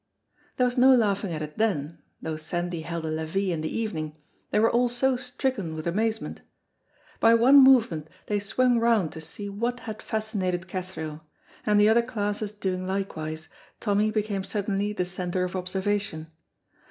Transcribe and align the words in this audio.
There 0.57 0.65
was 0.65 0.79
no 0.79 0.95
laughing 0.95 1.31
at 1.31 1.43
it 1.43 1.59
then 1.59 1.99
(though 2.23 2.35
Sandy 2.35 2.81
held 2.81 3.05
a 3.05 3.11
levee 3.11 3.51
in 3.51 3.61
the 3.61 3.69
evening), 3.69 4.17
they 4.49 4.59
were 4.59 4.71
all 4.71 4.89
so 4.89 5.15
stricken 5.15 5.75
with 5.75 5.85
amazement. 5.85 6.41
By 7.19 7.35
one 7.35 7.63
movement 7.63 8.07
they 8.25 8.39
swung 8.39 8.79
round 8.79 9.11
to 9.11 9.21
see 9.21 9.47
what 9.47 9.81
had 9.81 10.01
fascinated 10.01 10.67
Cathro, 10.67 11.19
and 11.67 11.79
the 11.79 11.87
other 11.87 12.01
classes 12.01 12.51
doing 12.51 12.87
likewise, 12.87 13.47
Tommy 13.79 14.09
became 14.09 14.43
suddenly 14.43 14.91
the 14.91 15.05
centre 15.05 15.43
of 15.43 15.55
observation. 15.55 16.31